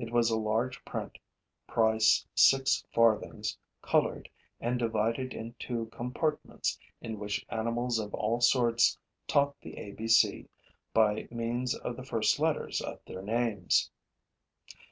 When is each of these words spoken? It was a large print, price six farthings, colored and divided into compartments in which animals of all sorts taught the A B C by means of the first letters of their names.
It 0.00 0.10
was 0.10 0.30
a 0.30 0.36
large 0.36 0.84
print, 0.84 1.16
price 1.68 2.26
six 2.34 2.84
farthings, 2.92 3.56
colored 3.80 4.28
and 4.60 4.80
divided 4.80 5.32
into 5.32 5.86
compartments 5.92 6.76
in 7.00 7.20
which 7.20 7.46
animals 7.50 8.00
of 8.00 8.12
all 8.12 8.40
sorts 8.40 8.98
taught 9.28 9.54
the 9.60 9.76
A 9.78 9.92
B 9.92 10.08
C 10.08 10.48
by 10.92 11.28
means 11.30 11.76
of 11.76 11.94
the 11.96 12.02
first 12.04 12.40
letters 12.40 12.80
of 12.80 12.98
their 13.06 13.22
names. 13.22 13.92